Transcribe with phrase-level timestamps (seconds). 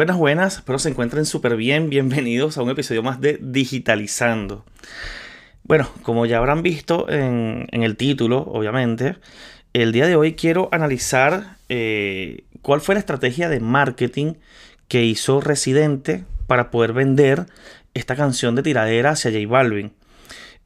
[0.00, 1.90] Buenas, buenas, espero se encuentren súper bien.
[1.90, 4.64] Bienvenidos a un episodio más de Digitalizando.
[5.62, 9.16] Bueno, como ya habrán visto en, el título, obviamente,
[9.74, 14.36] el día de hoy quiero analizar eh, cuál fue la estrategia de marketing
[14.88, 17.44] que hizo Residente para poder vender
[17.92, 19.92] esta canción de tiradera hacia J Balvin.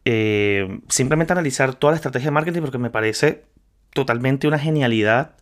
[0.05, 3.43] Eh, simplemente analizar toda la estrategia de marketing porque me parece
[3.95, 5.35] totalmente una genialidad.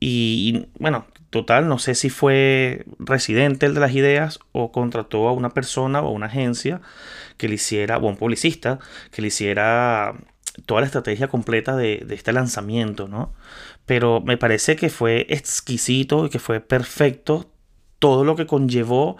[0.00, 5.32] Y bueno, Total, no sé si fue residente el de las ideas o contrató a
[5.32, 6.80] una persona o una agencia
[7.36, 8.80] que le hiciera, o un publicista,
[9.12, 10.14] que le hiciera
[10.66, 13.32] toda la estrategia completa de, este lanzamiento, ¿no?
[13.86, 17.52] Pero me parece que fue exquisito y que fue perfecto
[18.00, 19.16] todo lo que conllevó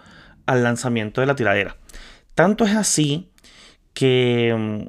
[0.47, 1.77] al lanzamiento de la tiradera.
[2.35, 3.31] Tanto es así
[3.95, 4.87] que mm,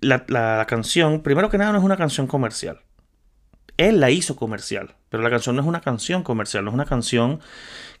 [0.00, 2.82] la canción, primero que nada, no es una canción comercial
[3.78, 6.84] él la hizo comercial, pero la canción no es una canción comercial, no es una
[6.84, 7.40] canción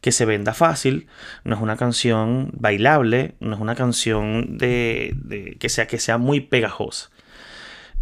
[0.00, 1.08] que se venda fácil,
[1.44, 6.40] no es una canción bailable, no es una canción de, que, sea, que sea muy
[6.40, 7.10] pegajosa.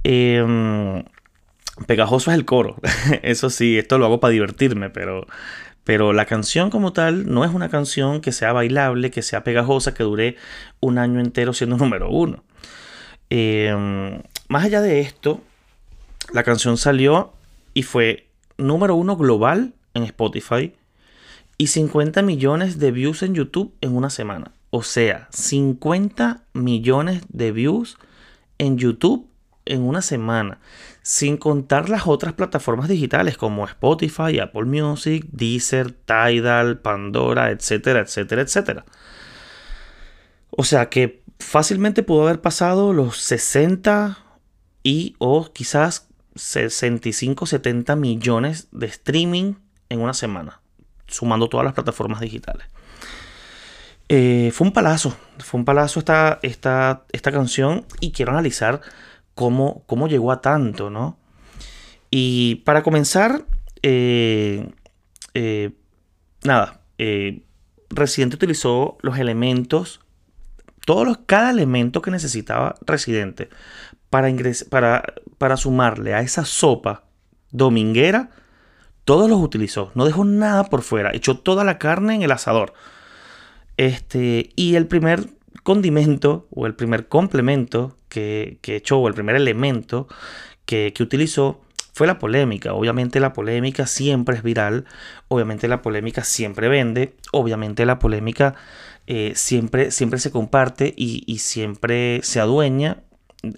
[0.04, 1.04] Em,
[1.86, 2.76] pegajoso es el coro,
[3.22, 5.26] eso sí, esto lo hago para divertirme, pero,
[5.84, 9.94] pero la canción como tal no es una canción que sea bailable, que sea pegajosa,
[9.94, 10.36] que dure
[10.80, 12.44] un año entero siendo número uno.
[13.30, 15.40] Em, más allá de esto,
[16.32, 17.32] la canción salió
[17.74, 18.25] y fue
[18.58, 20.74] número uno global en Spotify
[21.58, 24.52] y 50 millones de views en YouTube en una semana.
[24.70, 27.96] O sea, 50 millones de views
[28.58, 29.28] en YouTube
[29.64, 30.60] en una semana.
[31.02, 38.42] Sin contar las otras plataformas digitales como Spotify, Apple Music, Deezer, Tidal, Pandora, etcétera, etcétera,
[38.42, 38.84] etcétera.
[40.50, 44.18] O sea que fácilmente pudo haber pasado los 60
[44.82, 46.05] y o quizás
[46.36, 49.54] 65, 70 millones de streaming
[49.88, 50.60] en una semana,
[51.06, 52.66] sumando todas las plataformas digitales.
[54.08, 58.80] Eh, fue un palazo, fue un palazo esta, esta, esta canción y quiero analizar
[59.34, 61.18] cómo, cómo llegó a tanto, ¿no?
[62.10, 63.44] Y para comenzar,
[63.82, 64.68] eh,
[65.34, 65.70] eh,
[66.44, 66.80] nada,
[67.90, 70.00] Residente utilizó los elementos,
[70.84, 73.48] todos los, cada elemento que necesitaba Residente
[74.70, 77.04] para, sumarle a esa sopa
[77.50, 78.30] dominguera,
[79.04, 79.92] todos los utilizó.
[79.94, 81.10] No dejó nada por fuera.
[81.14, 82.72] Echó toda la carne en el asador.
[83.76, 85.28] Este, y el primer
[85.62, 90.08] condimento o el primer complemento que, que echó o el primer elemento
[90.64, 91.60] que, que utilizó
[91.92, 92.74] fue la polémica.
[92.74, 94.84] Obviamente la polémica siempre es viral,
[95.28, 98.54] obviamente la polémica siempre vende, obviamente la polémica
[99.08, 103.04] eh, siempre, siempre se comparte y, siempre se adueña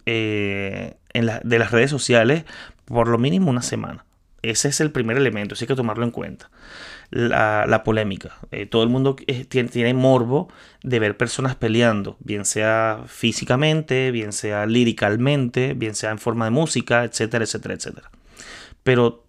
[0.06, 2.44] eh, de las redes sociales
[2.84, 4.04] por lo mínimo una semana.
[4.42, 6.50] Ese es el primer elemento, así que tomarlo en cuenta.
[7.10, 8.36] La, polémica.
[8.50, 10.48] Eh, todo el mundo eh, tiene, morbo
[10.82, 16.50] de ver personas peleando, bien sea físicamente, bien sea líricamente, bien sea en forma de
[16.50, 18.10] música, etcétera, etcétera, etcétera.
[18.82, 19.24] Pero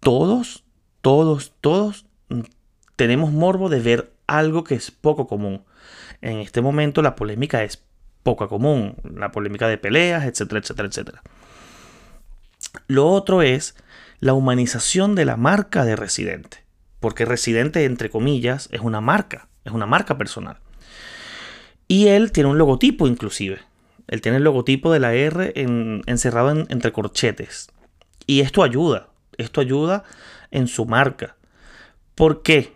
[0.00, 0.64] todos,
[1.00, 2.06] todos, todos
[2.96, 5.64] tenemos morbo de ver algo que es poco común.
[6.20, 7.82] En este momento la polémica es
[8.22, 11.22] poca común, la polémica de peleas, etcétera, etcétera, etcétera.
[12.86, 13.74] Lo otro es
[14.20, 16.64] la humanización de la marca de Residente,
[17.00, 20.58] porque Residente, entre comillas, es una marca, es una marca personal.
[21.88, 23.60] Y él tiene un logotipo inclusive.
[24.06, 27.68] Él tiene el logotipo de la R encerrado entre corchetes.
[28.26, 29.08] Y esto ayuda,
[29.38, 30.04] esto ayuda
[30.50, 31.36] en su marca.
[32.14, 32.74] ¿Por qué?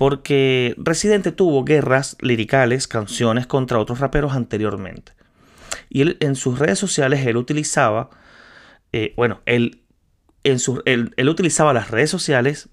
[0.00, 5.12] Porque Residente tuvo guerras liricales, canciones contra otros raperos anteriormente.
[5.90, 8.08] Y él, en sus redes sociales él utilizaba,
[8.94, 9.82] eh, bueno, él,
[10.42, 12.70] en él, utilizaba las redes sociales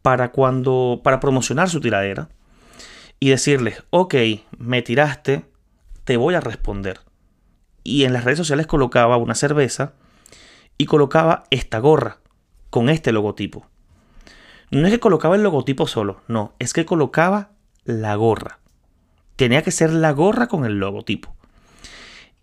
[0.00, 2.30] para cuando, para promocionar su tiradera
[3.20, 4.14] y decirles, ok,
[4.56, 5.44] me tiraste,
[6.04, 7.00] te voy a responder.
[7.84, 9.92] Y en las redes sociales colocaba una cerveza
[10.78, 12.20] y colocaba esta gorra
[12.70, 13.68] con este logotipo.
[14.72, 17.50] No es que colocaba el logotipo solo, no, es que colocaba
[17.84, 18.58] la gorra.
[19.36, 21.36] Tenía que ser la gorra con el logotipo.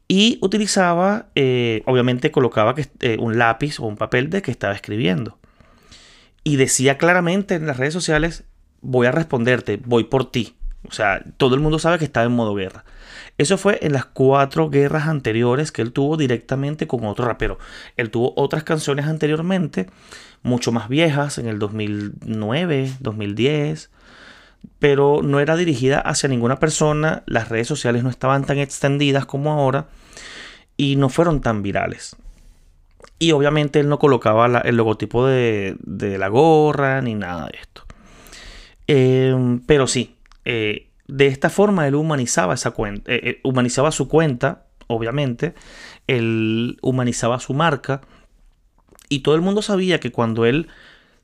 [0.08, 5.40] Y utilizaba, eh, obviamente colocaba eh, un lápiz o un papel de que estaba escribiendo.
[6.44, 8.44] Y decía claramente en las redes sociales,
[8.82, 10.56] voy a responderte, voy por ti.
[10.88, 12.86] O sea, todo el mundo sabe que estaba en modo guerra.
[13.40, 17.58] Eso fue en las cuatro guerras anteriores que él tuvo directamente con otro rapero.
[17.98, 19.88] Él tuvo otras canciones anteriormente
[20.44, 23.90] mucho más viejas, en el 2009, 2010,
[24.80, 29.52] pero no era dirigida hacia ninguna persona, las redes sociales no estaban tan extendidas como
[29.52, 29.88] ahora
[30.78, 32.16] y no fueron tan virales.
[33.20, 37.84] Y obviamente él no colocaba el logotipo de, la gorra ni nada de esto.
[38.88, 40.16] Em, pero sí,
[40.46, 45.54] eh, de esta forma él humanizaba esa cuenta, eh, eh, humanizaba su cuenta, obviamente,
[46.08, 48.02] él humanizaba su marca
[49.10, 50.68] y todo el mundo sabía que cuando él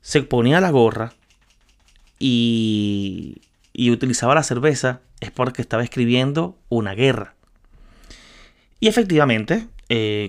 [0.02, 1.14] se ponía la gorra
[2.18, 3.40] y,
[3.90, 7.34] utilizaba la cerveza es porque estaba escribiendo una guerra.
[8.80, 9.68] Y efectivamente,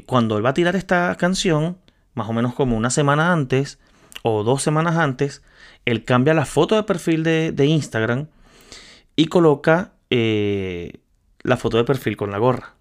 [0.06, 1.77] cuando él va a tirar esta canción,
[2.13, 3.80] más o menos como una semana antes
[4.24, 5.42] o dos semanas antes,
[5.86, 8.27] él cambia la foto de perfil de, Instagram
[9.15, 11.00] y coloca eh,
[11.42, 12.77] la foto de perfil con la gorra.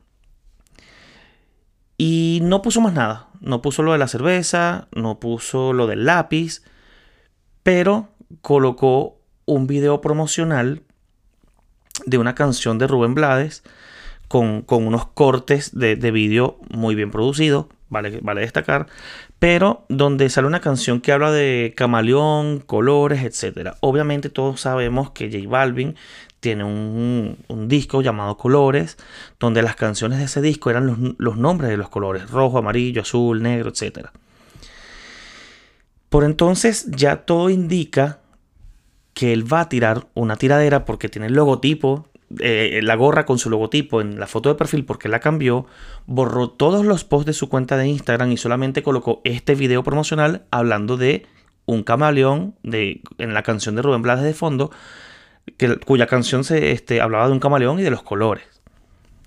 [1.98, 3.28] Y no puso más nada.
[3.40, 6.62] No puso lo de la cerveza, no puso lo del lápiz,
[7.62, 8.08] pero
[8.40, 10.82] colocó un video promocional
[12.04, 13.62] de una canción de Rubén Blades
[14.28, 18.86] con, unos cortes de, de vídeo muy bien producidos, vale, vale destacar,
[19.38, 23.74] pero donde sale una canción que habla de camaleón, colores, etc.
[23.80, 25.96] Obviamente todos sabemos que J Balvin
[26.40, 27.36] tiene un,
[27.68, 28.96] disco llamado Colores,
[29.40, 33.02] donde las canciones de ese disco eran los, los nombres de los colores, rojo, amarillo,
[33.02, 34.08] azul, negro, etc.
[36.08, 38.20] Por entonces ya todo indica
[39.12, 42.08] que él va a tirar una tiradera porque tiene el logotipo
[42.40, 45.66] eh, la gorra con su logotipo en la foto de perfil porque la cambió,
[46.06, 50.44] borró todos los posts de su cuenta de Instagram y solamente colocó este video promocional
[50.50, 51.26] hablando de
[51.66, 54.70] un camaleón de, en la canción de Rubén Blades de fondo,
[55.56, 58.44] que, cuya canción se este, hablaba de un camaleón y de los colores.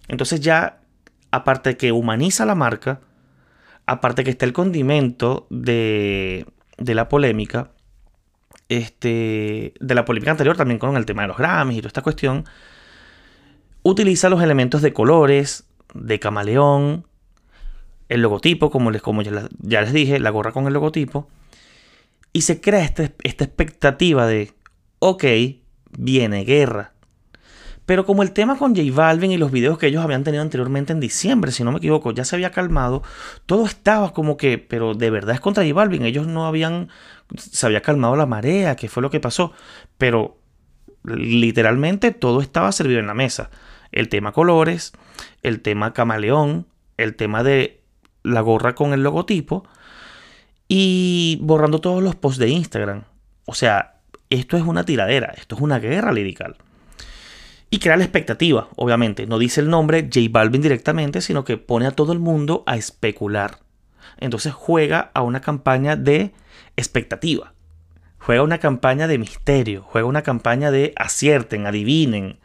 [0.08, 0.80] Entonces ya,
[1.32, 3.02] aparte que humaniza la marca,
[3.86, 6.46] aparte que está el condimento de,
[6.78, 7.72] de la polémica,
[8.68, 12.02] este, de la polémica anterior también con el tema de los Grammys y toda esta
[12.02, 12.46] cuestión,
[13.84, 17.06] utiliza los elementos de colores, de camaleón,
[18.10, 21.28] el logotipo, como, les, como ya, les dije, la gorra con el logotipo,
[22.34, 24.54] y se crea este, esta expectativa de,
[25.00, 25.24] ok,
[25.98, 26.94] viene guerra.
[27.86, 30.94] Pero como el tema con J Balvin y los videos que ellos habían tenido anteriormente
[30.94, 33.02] en diciembre, si no me equivoco, ya se había calmado,
[33.48, 36.90] todo estaba como que, pero de verdad es contra J Balvin, ellos no habían,
[37.36, 39.54] se había calmado la marea, que fue lo que pasó,
[39.98, 40.38] pero
[41.04, 43.50] literalmente todo estaba servido en la mesa
[43.92, 44.94] el tema colores,
[45.44, 47.82] el tema camaleón, el tema de
[48.24, 49.66] la gorra con el logotipo
[50.68, 53.04] y borrando todos los posts de Instagram.
[53.46, 54.00] O sea,
[54.30, 56.58] esto es una tiradera, esto es una guerra lirical.
[57.72, 59.28] Y crea la expectativa, obviamente.
[59.28, 62.78] No dice el nombre J Balvin directamente, sino que pone a todo el mundo a
[62.78, 63.60] especular.
[64.18, 66.32] Entonces juega a una campaña de
[66.76, 67.54] expectativa.
[68.18, 69.84] Juega una campaña de misterio.
[69.84, 72.40] Juega una campaña de acierten, adivinen.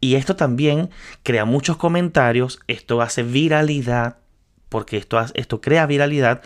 [0.00, 0.90] Y esto también
[1.22, 4.18] crea muchos comentarios, esto hace viralidad,
[4.68, 6.42] porque esto, esto crea viralidad,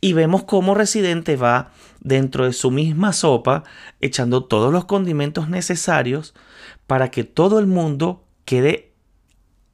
[0.00, 3.64] y vemos cómo Residente va dentro de su misma sopa
[4.00, 6.34] echando todos los condimentos necesarios
[6.86, 8.92] para que todo el mundo quede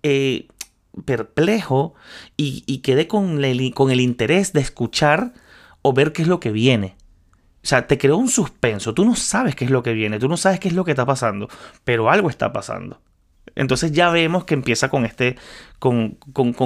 [0.03, 0.49] eh,
[1.05, 1.95] perplejo
[2.37, 5.35] y, quede con el, con el interés de escuchar
[5.83, 6.97] o ver qué es lo que viene.
[7.63, 8.95] O sea, te creó un suspenso.
[8.95, 10.93] Tú no sabes qué es lo que viene, tú no sabes qué es lo que
[10.93, 11.49] está pasando,
[11.85, 13.01] pero algo está pasando.
[13.59, 15.37] Entonces ya vemos que empieza con, este,
[15.79, 16.17] con,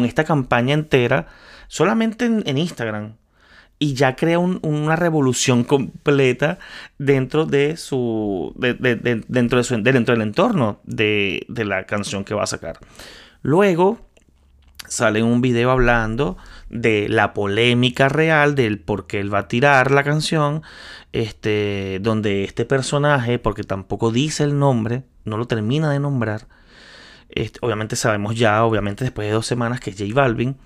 [0.04, 1.26] esta campaña entera
[1.66, 3.14] solamente en, Instagram.
[3.78, 6.58] Y ya crea una revolución completa
[6.98, 8.54] dentro de su.
[8.56, 12.78] dentro, de su dentro del entorno de, de la canción que va a sacar.
[13.40, 13.98] Luego
[14.86, 16.36] sale un video hablando
[16.68, 20.62] de la polémica real del por qué él va a tirar la canción,
[21.12, 26.46] este, donde este personaje, porque tampoco dice el nombre, no lo termina de nombrar,
[27.60, 30.56] obviamente sabemos ya, obviamente después de dos semanas, que es J Balvin,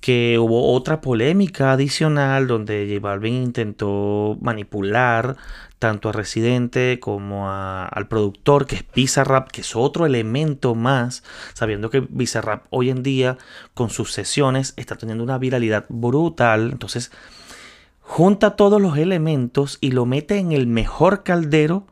[0.00, 5.36] que hubo otra polémica adicional donde J Balvin intentó manipular
[5.78, 11.22] tanto a Residente como al productor, que es Bizarrap, que es otro elemento más,
[11.54, 13.38] sabiendo que Bizarrap hoy en día,
[13.72, 16.70] con sus sesiones, está teniendo una viralidad brutal.
[16.72, 17.10] Entonces,
[18.02, 21.86] junta todos los elementos y lo mete en el mejor caldero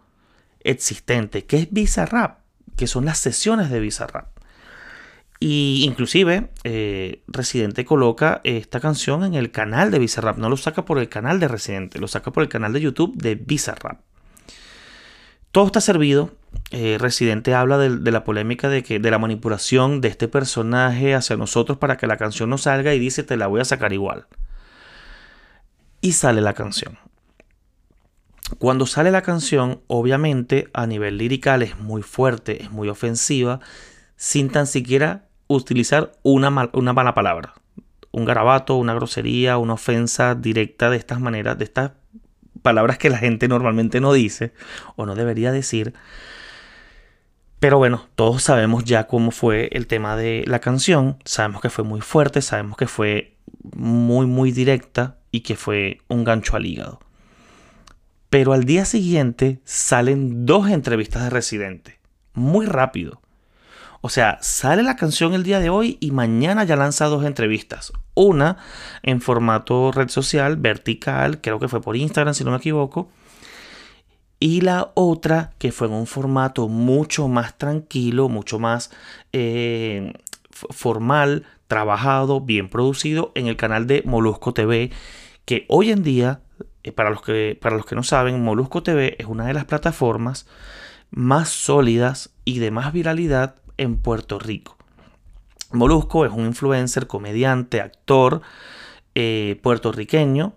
[0.60, 2.40] existente, que es Bizarrap
[2.78, 4.28] que son las sesiones de Bizarrap.
[5.40, 10.38] Y inclusive eh, Residente coloca esta canción en el canal de Bizarrap.
[10.38, 13.16] No lo saca por el canal de Residente, lo saca por el canal de YouTube
[13.16, 14.00] de Bizarrap.
[15.52, 16.30] Todo está servido.
[16.70, 21.36] Eh, Residente habla de, la polémica de, que, de la manipulación de este personaje hacia
[21.36, 24.26] nosotros para que la canción no salga y dice te la voy a sacar igual.
[26.00, 26.98] Y sale la canción.
[28.56, 33.60] Cuando sale la canción, obviamente a nivel lirical es muy fuerte, es muy ofensiva,
[34.16, 37.54] sin tan siquiera utilizar una, una mala palabra.
[38.10, 41.92] Un garabato, una grosería, una ofensa directa de estas maneras, de estas
[42.62, 44.52] palabras que la gente normalmente no dice
[44.96, 45.92] o no debería decir.
[47.60, 51.18] Pero bueno, todos sabemos ya cómo fue el tema de la canción.
[51.24, 53.36] Sabemos que fue muy fuerte, sabemos que fue
[53.74, 57.00] muy, muy directa y que fue un gancho al hígado.
[58.30, 61.98] Pero al día siguiente salen dos entrevistas de Residente.
[62.34, 63.20] Muy rápido.
[64.00, 67.92] O sea, sale la canción el día de hoy y mañana ya lanza dos entrevistas.
[68.14, 68.58] Una
[69.02, 73.08] en formato red social, vertical, creo que fue por Instagram si no me equivoco.
[74.40, 78.90] Y la otra que fue en un formato mucho más tranquilo, mucho más
[79.32, 80.12] eh,
[80.50, 84.92] formal, trabajado, bien producido en el canal de Molusco TV,
[85.44, 86.40] que hoy en día,
[86.94, 90.46] para los que, para los que no saben, Molusco TV es una de las plataformas
[91.10, 94.76] más sólidas y de más viralidad en Puerto Rico.
[95.70, 98.42] Molusco es un influencer, comediante, actor
[99.14, 100.54] eh, puertorriqueño.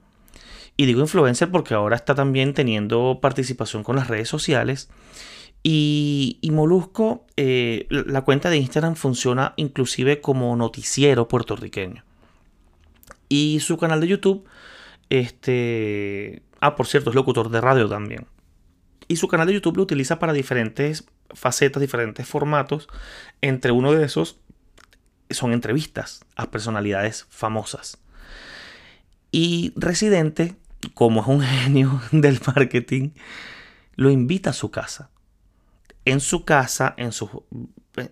[0.78, 4.90] Y digo influencer porque ahora está también teniendo participación con las redes sociales.
[5.64, 12.04] Y, Molusco, eh, la cuenta de Instagram funciona inclusive como noticiero puertorriqueño.
[13.30, 14.46] Y su canal de YouTube,
[15.12, 16.42] este...
[16.62, 18.28] Ah, por cierto, es locutor de radio también.
[19.08, 22.88] Y su canal de YouTube lo utiliza para diferentes facetas, diferentes formatos.
[23.42, 24.40] Entre uno de esos
[25.30, 27.98] son entrevistas a personalidades famosas.
[29.32, 30.56] Y Residente,
[30.94, 33.10] como es un genio del marketing,
[33.96, 35.10] lo invita a su casa.
[36.06, 37.46] En su casa, en su,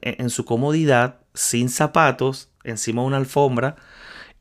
[0.01, 3.77] en su comodidad, sin zapatos, encima de una alfombra,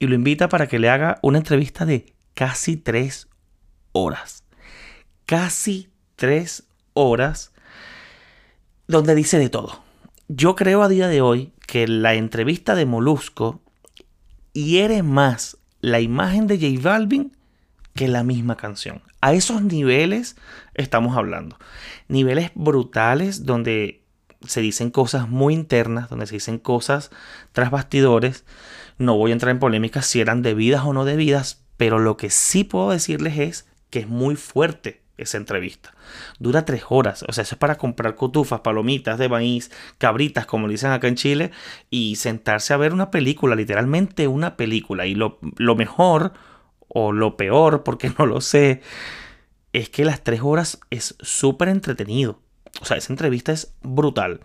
[0.01, 3.27] y lo invita para que le haga una entrevista de casi tres
[3.91, 4.45] horas.
[5.27, 7.51] Casi tres horas
[8.87, 9.83] donde dice de todo.
[10.29, 13.61] Yo creo a día de hoy que la entrevista de Molusco
[14.53, 17.37] hiere más la imagen de J Balvin
[17.93, 19.03] que la misma canción.
[19.21, 20.37] A esos niveles
[20.75, 21.59] estamos hablando.
[22.07, 24.05] Niveles brutales donde
[24.47, 27.11] se dicen cosas muy internas, donde se dicen cosas
[27.51, 28.45] tras bastidores.
[28.97, 32.29] No voy a entrar en polémicas si eran debidas o no debidas, pero lo que
[32.29, 35.95] sí puedo decirles es que es muy fuerte esa entrevista.
[36.39, 40.67] Dura tres horas, o sea, eso es para comprar cotufas, palomitas de maíz, cabritas, como
[40.67, 41.51] le dicen acá en Chile,
[41.89, 45.07] y sentarse a ver una película, literalmente una película.
[45.07, 46.35] Y lo, lo mejor,
[46.89, 48.83] o lo peor, porque no lo sé,
[49.73, 52.41] es que las tres horas es súper entretenido.
[52.81, 54.41] O sea, esa entrevista es brutal.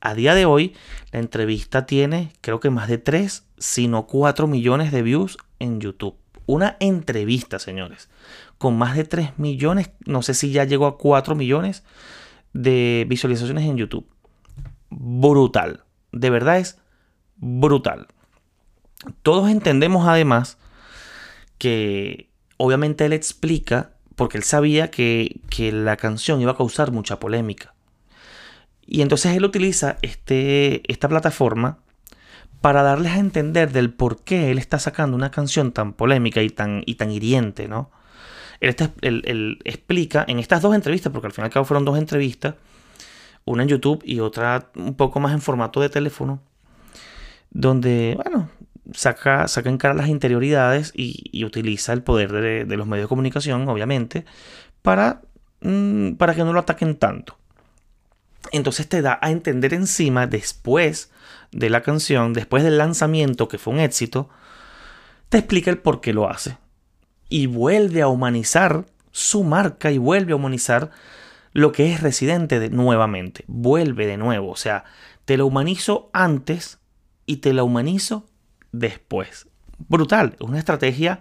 [0.00, 0.74] A día de hoy,
[1.12, 6.16] la entrevista tiene, creo que más de 3, sino 4 millones de views en YouTube.
[6.48, 8.08] Una entrevista, señores
[8.58, 11.84] con más de 3 millones, no sé si ya llegó a 4 millones
[12.52, 14.06] de visualizaciones en YouTube.
[14.90, 15.84] Brutal.
[16.12, 16.78] De verdad es
[17.36, 18.08] brutal.
[19.22, 20.58] Todos entendemos además
[21.56, 27.20] que obviamente él explica, porque él sabía que, que la canción iba a causar mucha
[27.20, 27.74] polémica.
[28.84, 31.78] Y entonces él utiliza este, esta plataforma
[32.60, 36.50] para darles a entender del por qué él está sacando una canción tan polémica y
[36.50, 37.90] tan, y tan hiriente, ¿no?
[38.60, 42.56] Él, explica en estas dos entrevistas, porque al fin y al cabo fueron dos entrevistas,
[43.44, 46.40] una en YouTube y otra un poco más en formato de teléfono,
[47.50, 48.50] donde, bueno,
[48.92, 53.68] saca, saca en cara las interioridades y, utiliza el poder de, los medios de comunicación,
[53.68, 54.24] obviamente,
[54.82, 55.22] para,
[55.60, 57.38] mm, para que no lo ataquen tanto.
[58.50, 61.10] Entonces te da a entender encima, después
[61.52, 64.28] de la canción, después del lanzamiento, que fue un éxito,
[65.28, 66.58] te explica el por qué lo hace
[67.28, 70.90] y vuelve a humanizar su marca y vuelve a humanizar
[71.52, 73.44] lo que es residente de, nuevamente.
[73.46, 74.50] Vuelve de nuevo.
[74.50, 74.84] O sea,
[75.24, 76.78] te lo humanizo antes
[77.26, 78.26] y te lo humanizo
[78.72, 79.48] después.
[79.88, 80.36] Brutal.
[80.40, 81.20] Una estrategia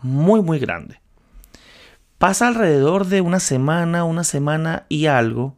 [0.00, 1.00] muy, muy grande.
[2.18, 5.56] Pasa alrededor de una semana, una semana y algo.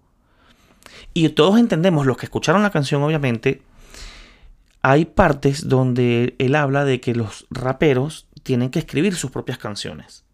[1.13, 3.63] Y todos entendemos, los que escucharon la canción, obviamente,
[4.87, 10.25] hay partes donde él habla de que los raperos tienen que escribir sus propias canciones.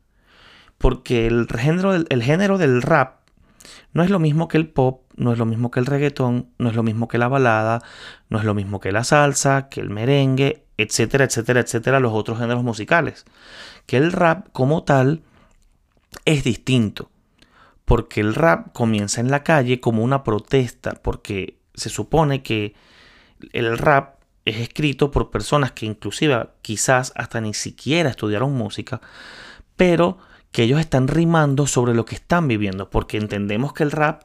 [0.77, 1.93] Porque el género,
[2.59, 3.21] del, rap
[3.93, 6.69] no es lo mismo que el pop, no es lo mismo que el reggaetón, no
[6.69, 7.81] es lo mismo que la balada,
[8.29, 12.41] no es lo mismo que la salsa, que el merengue, etcétera, etcétera, etcétera, los otros
[12.41, 13.27] géneros musicales.
[13.87, 15.23] Que el rap como tal
[16.25, 17.09] es distinto.
[17.85, 22.75] Porque el rap comienza en la calle como una protesta, porque se supone que
[23.53, 24.20] el rap
[24.51, 29.01] es escrito por personas que inclusive quizás hasta ni siquiera estudiaron música,
[29.77, 30.19] pero
[30.53, 34.23] que ellos están rimando sobre lo que están viviendo, porque entendemos que el rap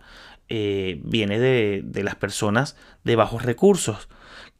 [0.50, 4.10] eh, viene de, de, las personas de bajos recursos,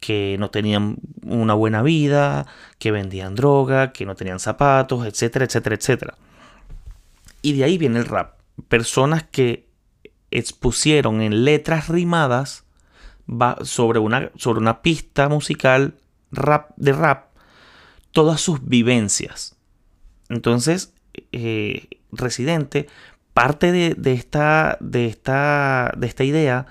[0.00, 2.46] que no tenían una buena vida,
[2.78, 6.14] que vendían droga, que no tenían zapatos, etcétera, etcétera, etcétera.
[7.42, 8.38] Y de ahí viene el rap.
[8.68, 9.68] Personas que
[10.30, 12.65] expusieron en letras rimadas
[13.62, 15.94] sobre una, sobre una pista musical
[16.30, 17.30] rap, de rap
[18.12, 19.56] todas sus vivencias.
[20.28, 20.92] Entonces,
[21.32, 22.88] eh, Residente
[23.36, 26.64] parte de, esta, de, esta, de esta idea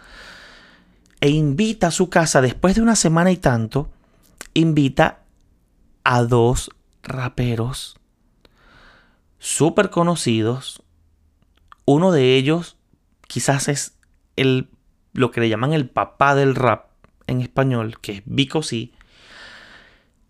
[1.22, 3.92] e invita a su casa después de una semana y tanto,
[4.56, 5.20] invita
[6.04, 6.72] a dos
[7.04, 8.00] raperos
[9.38, 10.82] súper conocidos.
[11.86, 12.78] Uno de ellos
[13.28, 13.94] quizás es
[14.36, 14.70] el,
[15.16, 16.88] lo que le llaman el papá del rap
[17.28, 18.92] en español, que es Vico C.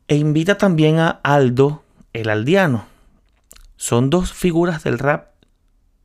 [0.08, 2.86] E invita también a Aldo, el aldeano.
[3.76, 5.32] Son dos figuras del rap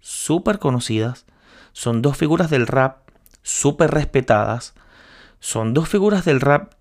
[0.01, 1.27] súper conocidas.
[1.73, 3.09] Son dos figuras del rap
[3.43, 4.75] súper respetadas.
[5.39, 6.75] Son dos figuras del rap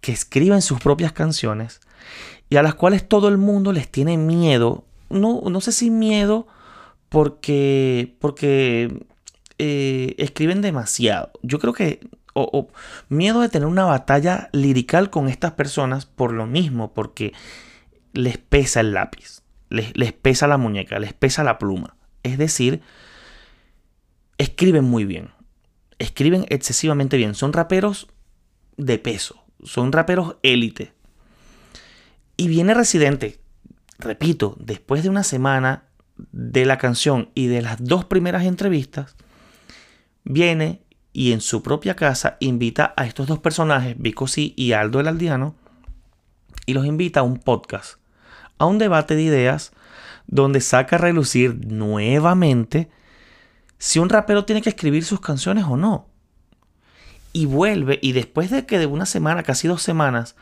[0.00, 1.80] que escriben sus propias canciones
[2.50, 4.84] y a las cuales todo el mundo les tiene miedo.
[5.08, 6.46] No, no sé si miedo
[7.08, 9.06] porque, porque
[9.64, 11.30] eh, escriben demasiado.
[11.42, 12.00] Yo creo que...
[12.34, 12.68] O,
[13.08, 17.32] miedo de tener una batalla lirical con estas personas por lo mismo, porque
[18.12, 21.94] les pesa el lápiz, les, les pesa la muñeca, les pesa la pluma.
[22.22, 22.80] Es decir,
[24.38, 25.28] escriben muy bien,
[25.98, 27.34] escriben excesivamente bien.
[27.34, 28.08] Son raperos
[28.78, 30.94] de peso, son raperos élite.
[32.38, 33.40] Y viene Residente,
[33.98, 35.84] repito, después de una semana
[36.32, 39.14] de la canción y de las dos primeras entrevistas,
[40.24, 45.00] viene y en su propia casa invita a estos dos personajes, Vico C y Aldo
[45.00, 45.54] el Aldeano,
[46.66, 47.96] y los invita a un podcast,
[48.58, 49.72] a un debate de ideas
[50.26, 52.88] donde saca a relucir nuevamente
[53.78, 56.06] si un rapero tiene que escribir sus canciones o no.
[57.32, 60.36] Y vuelve, y después de que de una semana, casi dos semanas,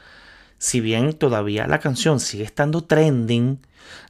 [0.59, 3.61] si bien todavía la canción sigue estando trending,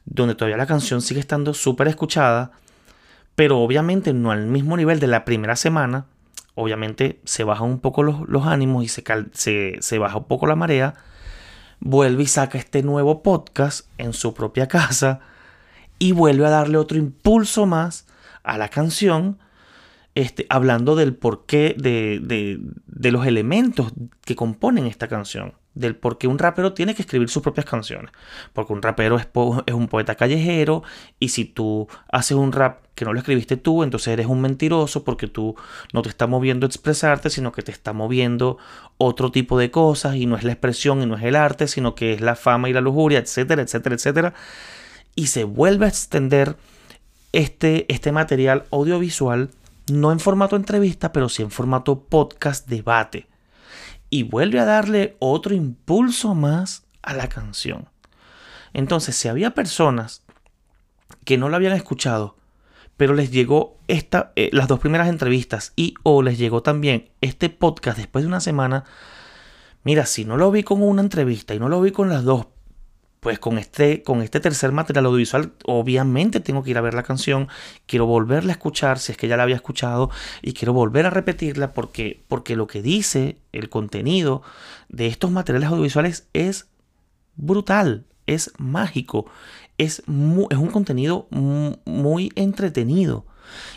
[0.03, 2.51] donde todavía la canción sigue estando súper escuchada,
[3.41, 6.05] pero obviamente no al mismo nivel de la primera semana,
[6.53, 10.55] obviamente se bajan un poco los, ánimos y se, se, se baja un poco la
[10.55, 10.93] marea,
[11.79, 15.21] vuelve y saca este nuevo podcast en su propia casa
[15.97, 18.05] y vuelve a darle otro impulso más
[18.43, 19.39] a la canción,
[20.13, 23.91] este, hablando del porqué de, de, los elementos
[24.23, 28.11] que componen esta canción, del por qué un rapero tiene que escribir sus propias canciones,
[28.53, 29.27] porque un rapero es,
[29.73, 30.83] un poeta callejero
[31.19, 35.03] y si tú haces un rap que no lo escribiste tú, entonces eres un mentiroso
[35.03, 35.55] porque tú
[35.93, 38.57] no te está moviendo a expresarte, sino que te está moviendo
[38.97, 41.95] otro tipo de cosas y no es la expresión y no es el arte, sino
[41.95, 44.33] que es la fama y la lujuria, etcétera, etcétera, etcétera
[45.15, 46.57] y se vuelve a extender
[47.31, 49.49] este, este material audiovisual,
[49.91, 53.27] no en formato entrevista, pero sí en formato podcast debate.
[54.11, 57.89] Y vuelve a darle otro impulso más a la canción.
[58.73, 60.21] Entonces, si había personas
[61.25, 62.35] que no lo habían escuchado,
[62.97, 67.49] pero les llegó esta, eh, las dos primeras entrevistas y o les llegó también este
[67.49, 68.83] podcast después de una semana,
[69.83, 72.45] mira, si no lo vi con una entrevista y no lo vi con las dos,
[73.21, 77.03] pues con este, con este tercer material audiovisual, obviamente tengo que ir a ver la
[77.03, 77.49] canción,
[77.85, 80.09] quiero volverla a escuchar si es que ya la había escuchado
[80.41, 84.41] y quiero volver a repetirla porque, porque lo que dice el contenido
[84.89, 86.65] de estos materiales audiovisuales es
[87.35, 89.27] brutal, es mágico,
[89.77, 93.25] es, es un contenido muy entretenido.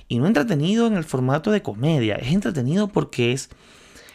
[0.08, 3.50] Y no entretenido en el formato de comedia, es entretenido porque es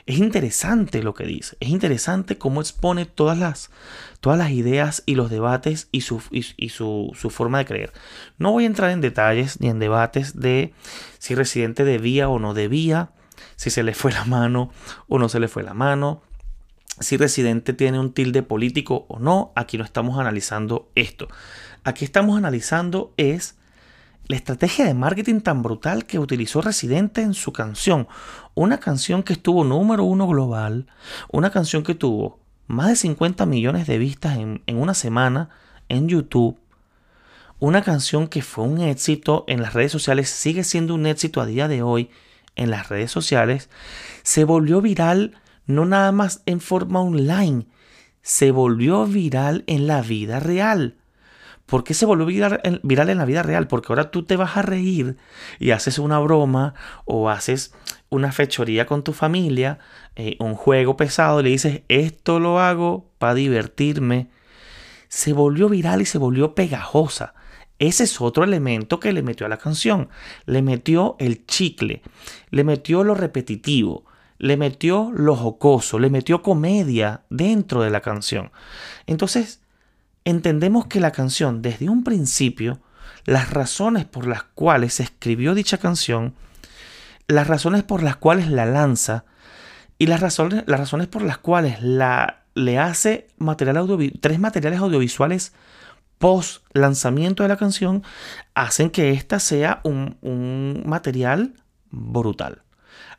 [0.10, 3.70] es interesante lo que dice, es interesante cómo expone todas las,
[4.22, 7.94] todas las ideas y los debates y, su, y, su, su, forma de creer.
[8.40, 10.74] No voy a entrar en detalles ni en debates de
[11.20, 13.12] si Residente debía o no debía,
[13.56, 14.72] si se le fue la mano
[15.08, 16.24] o no se le fue la mano,
[17.00, 19.54] si Residente tiene un tilde político o no.
[19.56, 21.28] Aquí no estamos analizando esto.
[21.84, 23.59] Aquí estamos analizando es
[24.30, 28.08] la estrategia de marketing tan brutal que utilizó Residente en su canción.
[28.54, 30.86] Una canción que estuvo número uno global,
[31.32, 35.50] una canción que tuvo más de 50 millones de vistas en, una semana
[35.90, 36.60] en YouTube.
[37.58, 41.48] Una canción que fue un éxito en las redes sociales, sigue siendo un éxito a
[41.48, 42.12] día de hoy
[42.56, 43.68] en las redes sociales.
[44.22, 47.66] Se volvió viral no nada más en forma online,
[48.22, 50.98] se volvió viral en la vida real.
[51.70, 53.68] ¿Por qué se volvió viral, en la vida real?
[53.68, 55.18] Porque ahora tú te vas a reír
[55.60, 56.74] y haces una broma
[57.06, 57.74] o haces
[58.10, 59.78] una fechoría con tu familia,
[60.16, 64.30] eh, un juego pesado, y le dices, esto lo hago para divertirme.
[65.10, 67.36] Se volvió viral y se volvió pegajosa.
[67.78, 70.10] Ese es otro elemento que le metió a la canción.
[70.46, 72.02] Le metió el chicle,
[72.50, 74.06] le metió lo repetitivo,
[74.40, 78.52] le metió lo jocoso, le metió comedia dentro de la canción.
[79.06, 79.62] Entonces,
[80.26, 82.80] entendemos que la canción desde un principio
[83.26, 86.34] las razones por las cuales se escribió dicha canción,
[87.28, 89.26] las razones por las cuales la lanza
[89.98, 93.86] y las razones, las razones por las cuales la, le hace material
[94.20, 95.54] tres materiales audiovisuales
[96.18, 98.04] post lanzamiento de la canción
[98.54, 101.54] hacen que esta sea un, un material
[101.92, 102.64] brutal.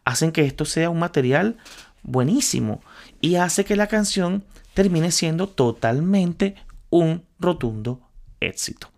[0.04, 1.56] Hacen que esto sea un material
[2.02, 2.82] buenísimo
[3.20, 6.56] y hace que la canción termine siendo totalmente
[6.90, 8.00] un rotundo
[8.40, 8.90] éxito.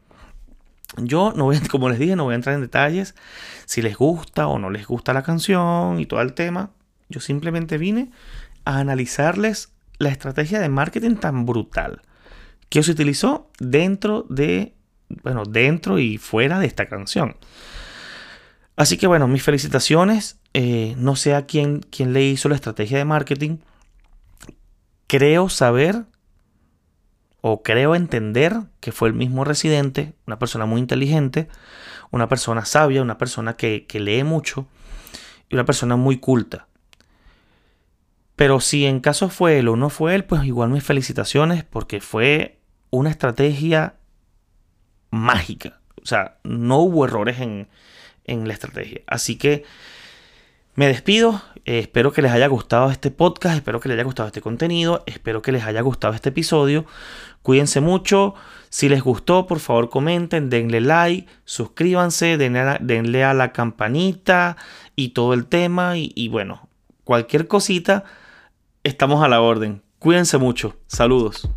[0.96, 3.14] Yo no voy, como les dije, no voy a entrar en detalles
[3.66, 6.70] si les gusta o no les gusta la canción y todo el tema.
[7.08, 8.10] Yo simplemente vine
[8.64, 12.02] a analizarles la estrategia de marketing tan brutal
[12.68, 14.74] que se utilizó dentro de,
[15.22, 17.36] bueno, dentro y fuera de esta canción.
[18.76, 20.38] Así que bueno, mis felicitaciones.
[20.54, 23.58] Eh, no sé a quién, quién le hizo la estrategia de marketing.
[25.06, 26.04] Creo saber
[27.42, 31.48] o creo entender que fue el mismo residente, una persona muy inteligente,
[32.10, 34.68] una persona sabia, una persona que, lee mucho
[35.50, 36.68] y una persona muy culta.
[38.36, 42.00] Pero si en caso fue él o no fue él, pues igual mis felicitaciones porque
[42.00, 43.96] fue una estrategia
[45.10, 45.80] mágica.
[46.00, 47.68] O sea, no hubo errores en,
[48.24, 49.00] en la estrategia.
[49.08, 49.64] Así que
[50.74, 54.26] me despido, eh, espero que les haya gustado este podcast, espero que les haya gustado
[54.26, 56.86] este contenido, espero que les haya gustado este episodio.
[57.42, 58.34] Cuídense mucho,
[58.70, 64.56] si les gustó, por favor comenten, denle like, suscríbanse, denle a, la campanita
[64.96, 66.68] y todo el tema y, y bueno,
[67.04, 68.04] cualquier cosita,
[68.82, 69.82] estamos a la orden.
[69.98, 71.48] Cuídense mucho, saludos.